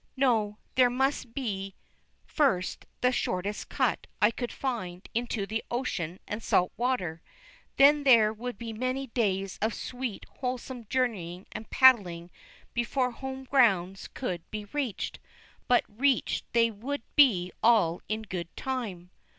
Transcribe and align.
No, 0.17 0.57
there 0.73 0.89
must 0.89 1.35
be 1.35 1.75
first 2.25 2.87
the 3.01 3.11
shortest 3.11 3.69
cut 3.69 4.07
I 4.19 4.31
could 4.31 4.51
find 4.51 5.07
into 5.13 5.45
the 5.45 5.63
ocean 5.69 6.19
and 6.27 6.41
salt 6.41 6.71
water, 6.75 7.21
then 7.77 8.01
there 8.03 8.33
would 8.33 8.57
be 8.57 8.73
many 8.73 9.05
days 9.05 9.59
of 9.61 9.75
sweet, 9.75 10.25
wholesome 10.39 10.87
journeying 10.89 11.45
and 11.51 11.69
paddling 11.69 12.31
before 12.73 13.11
home 13.11 13.43
grounds 13.43 14.07
could 14.07 14.41
be 14.49 14.65
reached, 14.73 15.19
but 15.67 15.83
reached 15.87 16.51
they 16.53 16.71
would 16.71 17.03
be 17.15 17.51
all 17.61 18.01
in 18.09 18.23
good 18.23 18.49
time. 18.57 19.11